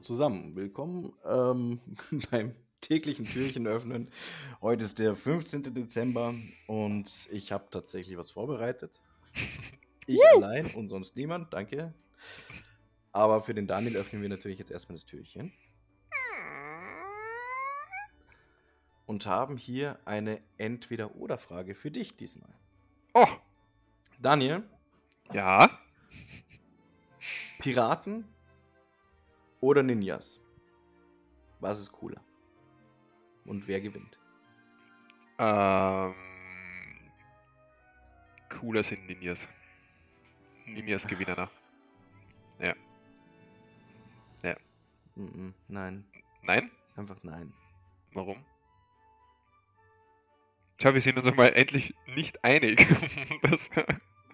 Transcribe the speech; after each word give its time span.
zusammen. 0.00 0.56
Willkommen 0.56 1.12
ähm, 1.26 1.80
beim 2.30 2.54
täglichen 2.80 3.26
Türchen 3.26 3.66
öffnen. 3.66 4.10
Heute 4.62 4.84
ist 4.84 4.98
der 4.98 5.14
15. 5.14 5.74
Dezember 5.74 6.34
und 6.66 7.28
ich 7.30 7.52
habe 7.52 7.66
tatsächlich 7.70 8.16
was 8.16 8.30
vorbereitet. 8.30 8.98
Ich 10.06 10.18
allein 10.34 10.74
und 10.74 10.88
sonst 10.88 11.14
niemand, 11.14 11.52
danke. 11.52 11.92
Aber 13.12 13.42
für 13.42 13.52
den 13.52 13.66
Daniel 13.66 13.98
öffnen 13.98 14.22
wir 14.22 14.30
natürlich 14.30 14.58
jetzt 14.58 14.70
erstmal 14.70 14.96
das 14.96 15.04
Türchen. 15.04 15.52
Und 19.04 19.26
haben 19.26 19.58
hier 19.58 19.98
eine 20.06 20.40
Entweder-Oder-Frage 20.56 21.74
für 21.74 21.90
dich 21.90 22.16
diesmal. 22.16 22.48
Oh, 23.12 23.28
Daniel, 24.20 24.62
ja. 25.34 25.68
Piraten 27.58 28.24
oder 29.60 29.82
Ninjas? 29.82 30.40
Was 31.60 31.80
ist 31.80 31.92
cooler? 31.92 32.20
Und 33.44 33.66
wer 33.66 33.80
gewinnt? 33.80 34.18
Ähm, 35.38 36.14
cooler 38.48 38.82
sind 38.82 39.06
Ninjas. 39.06 39.48
Ninjas 40.66 41.06
gewinnen 41.06 41.36
auch. 41.38 41.50
Mm-mm, 45.16 45.54
nein, 45.68 46.04
Nein? 46.42 46.70
einfach 46.94 47.16
nein. 47.22 47.52
Warum? 48.12 48.44
Tja, 50.76 50.92
wir 50.92 51.00
sind 51.00 51.16
uns 51.16 51.34
mal 51.36 51.48
endlich 51.54 51.94
nicht 52.14 52.44
einig. 52.44 52.86
das, 53.42 53.70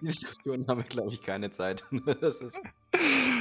Die 0.01 0.05
Diskussion 0.05 0.67
haben 0.67 0.79
wir, 0.79 0.83
glaube 0.83 1.13
ich, 1.13 1.21
keine 1.21 1.51
Zeit. 1.51 1.85
Das 2.19 2.41
ist, 2.41 2.61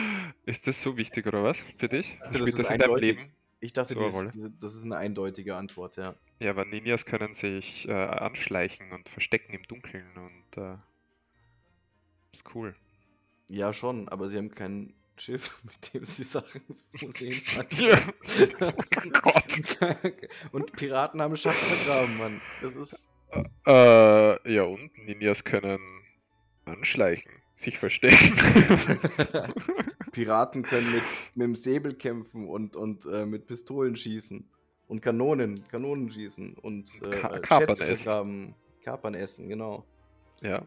ist 0.46 0.66
das 0.66 0.82
so 0.82 0.96
wichtig 0.96 1.26
oder 1.26 1.42
was 1.44 1.60
für 1.78 1.88
dich? 1.88 2.18
dachte, 2.18 2.24
das 2.24 2.34
Spielt 2.36 2.48
ist 2.48 2.58
das 2.58 2.70
in 2.70 2.78
deinem. 2.78 2.96
Leben? 2.96 3.32
ich 3.60 3.72
dachte, 3.72 3.94
So 3.94 4.22
diese, 4.24 4.50
das 4.50 4.74
ist 4.74 4.84
eine 4.84 4.96
eindeutige 4.96 5.54
Antwort, 5.54 5.96
ja. 5.96 6.14
Ja, 6.40 6.50
aber 6.50 6.64
Ninjas 6.64 7.06
können 7.06 7.32
sich 7.32 7.86
äh, 7.88 7.92
anschleichen 7.92 8.90
und 8.92 9.08
verstecken 9.08 9.54
im 9.54 9.62
Dunkeln 9.64 10.04
und 10.16 10.62
äh, 10.62 10.76
ist 12.32 12.44
cool. 12.54 12.74
Ja, 13.48 13.72
schon, 13.72 14.08
aber 14.08 14.28
sie 14.28 14.38
haben 14.38 14.50
kein 14.50 14.94
Schiff, 15.16 15.60
mit 15.64 15.94
dem 15.94 16.04
sie 16.04 16.24
Sachen 16.24 16.62
Museen 17.00 17.40
packen. 17.54 17.76
Ja. 17.80 17.98
Oh 18.94 19.10
Gott. 19.20 20.12
Und 20.52 20.72
Piraten 20.72 21.22
haben 21.22 21.36
Schatz 21.36 21.58
vergraben, 21.58 22.18
Mann. 22.18 22.40
Das 22.60 22.74
ist. 22.74 23.10
Äh, 23.66 24.52
ja 24.52 24.62
und 24.64 24.90
Ninjas 24.98 25.44
können 25.44 25.80
anschleichen, 26.64 27.32
sich 27.62 27.78
verstecken. 27.78 28.36
Piraten 30.12 30.62
können 30.62 30.92
mit, 30.92 31.02
mit 31.34 31.44
dem 31.46 31.54
Säbel 31.54 31.94
kämpfen 31.94 32.48
und, 32.48 32.76
und 32.76 33.06
äh, 33.06 33.24
mit 33.26 33.46
Pistolen 33.46 33.96
schießen. 33.96 34.48
Und 34.88 35.00
Kanonen, 35.00 35.66
Kanonen 35.68 36.10
schießen 36.10 36.54
und 36.60 36.90
äh, 37.02 37.20
Ka- 37.20 37.38
Kapern 37.38 37.76
essen. 37.80 38.54
Kapern 38.84 39.14
essen, 39.14 39.48
genau. 39.48 39.84
ja. 40.42 40.62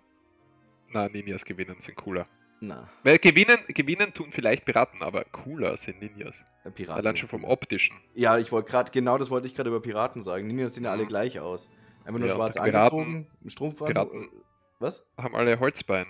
Na, 0.89 1.09
Ninjas 1.09 1.43
gewinnen 1.43 1.75
sind 1.79 1.95
cooler. 1.95 2.27
Na, 2.61 2.87
Weil 3.03 3.17
gewinnen, 3.17 3.57
gewinnen 3.67 4.13
tun 4.13 4.29
vielleicht 4.31 4.63
Piraten, 4.65 5.01
aber 5.01 5.25
cooler 5.25 5.75
sind 5.77 5.99
Ninjas. 6.01 6.45
äh, 6.63 6.71
Piraten. 6.71 6.97
Allein 6.99 7.17
schon 7.17 7.27
vom 7.27 7.43
Optischen. 7.43 7.97
Ja, 8.13 8.37
ich 8.37 8.51
wollte 8.51 8.71
gerade, 8.71 8.91
genau 8.91 9.17
das 9.17 9.29
wollte 9.29 9.47
ich 9.47 9.55
gerade 9.55 9.69
über 9.69 9.81
Piraten 9.81 10.23
sagen. 10.23 10.47
Ninjas 10.47 10.75
sehen 10.75 10.85
ja 10.85 10.91
alle 10.91 11.03
Mhm. 11.03 11.07
gleich 11.09 11.39
aus. 11.39 11.69
Einfach 12.05 12.19
nur 12.19 12.29
Ja, 12.29 12.35
schwarz 12.35 12.55
Piraten- 12.55 12.75
angezogen, 12.75 13.27
ein 13.43 13.49
Strumpfband. 13.49 13.91
Piraten- 13.91 14.29
Was? 14.79 15.05
Haben 15.17 15.35
alle 15.35 15.59
Holzbein. 15.59 16.05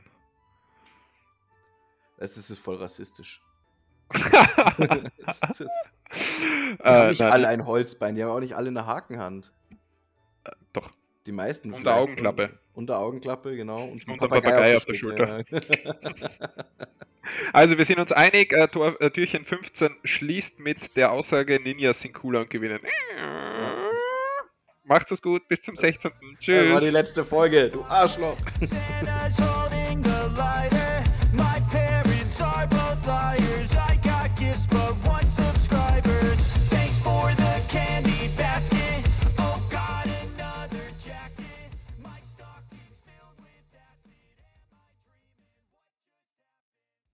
Das 2.18 2.38
ist 2.38 2.58
voll 2.60 2.78
rassistisch. 2.78 3.42
äh, 4.14 4.20
Die 4.20 4.24
haben 6.84 7.10
nicht 7.10 7.20
nein, 7.20 7.32
alle 7.32 7.48
ein 7.48 7.66
Holzbein, 7.66 8.16
die 8.16 8.24
haben 8.24 8.32
auch 8.32 8.40
nicht 8.40 8.56
alle 8.56 8.70
eine 8.70 8.86
Hakenhand. 8.86 9.52
doch. 10.74 10.92
Die 11.28 11.32
meisten. 11.32 11.70
Unter 11.70 11.80
vielleicht. 11.82 11.98
Augenklappe. 11.98 12.60
Unter 12.74 13.00
Augenklappe, 13.00 13.56
genau. 13.56 13.86
Und, 13.86 14.08
ein 14.08 14.12
Und 14.14 14.22
ein 14.22 14.30
Papagei 14.30 14.78
auf 14.78 14.86
der 14.86 14.94
Schulter. 14.94 15.44
Also, 17.54 17.78
wir 17.78 17.86
sind 17.86 18.00
uns 18.00 18.12
einig, 18.12 18.54
äh, 18.54 18.68
Tor, 18.68 19.00
äh, 19.02 19.10
Türchen 19.10 19.46
15 19.46 19.96
schließt 20.04 20.60
mit 20.60 20.96
der 20.96 21.12
Aussage, 21.12 21.60
Ninjas 21.60 22.02
sind 22.02 22.14
cooler 22.14 22.42
und 22.42 22.50
gewinnen. 22.52 22.80
Macht's 24.84 25.12
es 25.12 25.22
gut, 25.22 25.48
bis 25.48 25.62
zum 25.62 25.76
16. 25.76 26.12
Das 26.12 26.22
war 26.22 26.30
die 26.30 26.36
Tschüss. 26.86 26.92
letzte 26.92 27.26
Folge, 27.26 27.70
du 27.70 27.84
Arschloch. 27.86 28.38